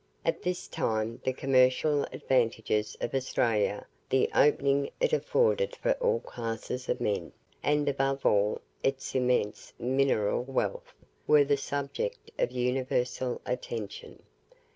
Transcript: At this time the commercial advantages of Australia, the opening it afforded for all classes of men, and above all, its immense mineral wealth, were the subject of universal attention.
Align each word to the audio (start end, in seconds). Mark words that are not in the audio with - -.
At 0.25 0.41
this 0.41 0.67
time 0.67 1.21
the 1.23 1.31
commercial 1.31 2.05
advantages 2.11 2.97
of 3.01 3.13
Australia, 3.13 3.85
the 4.09 4.31
opening 4.33 4.89
it 4.99 5.13
afforded 5.13 5.75
for 5.75 5.91
all 6.01 6.21
classes 6.21 6.89
of 6.89 6.99
men, 6.99 7.33
and 7.61 7.87
above 7.87 8.25
all, 8.25 8.61
its 8.81 9.13
immense 9.13 9.73
mineral 9.77 10.41
wealth, 10.41 10.95
were 11.27 11.43
the 11.43 11.55
subject 11.55 12.31
of 12.39 12.49
universal 12.51 13.41
attention. 13.45 14.23